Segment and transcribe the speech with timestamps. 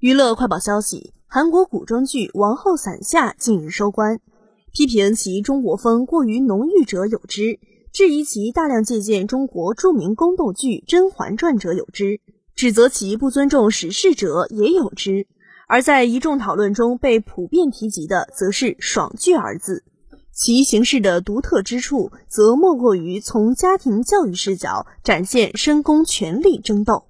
[0.00, 4.18] 娱乐快报消息韩国古装剧王后伞下近日收官
[4.72, 7.60] 批评其中国风过于浓郁者有之
[7.92, 12.18] 质疑其大量借鉴中国著名宫斗剧甄嬛传者有之
[12.56, 15.26] 指责其不尊重史事者也有之。
[15.68, 19.84] 而在一众讨论中被普遍提及的则是爽剧二字
[20.32, 27.09] 其形式的独特之处则莫过于从家庭教育视角展现深宫权力争斗。